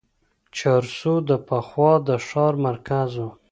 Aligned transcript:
چارسو 0.57 1.13
د 1.29 1.31
پخوا 1.47 1.91
د 2.07 2.09
ښار 2.27 2.53
مرکز 2.67 3.11
و. 3.23 3.25